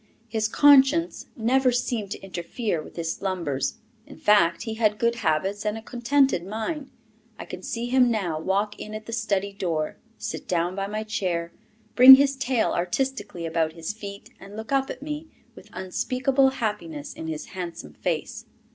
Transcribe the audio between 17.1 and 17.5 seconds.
in his